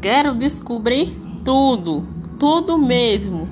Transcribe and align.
Quero 0.00 0.34
descobrir 0.34 1.14
tudo, 1.44 2.06
tudo 2.38 2.78
mesmo. 2.78 3.46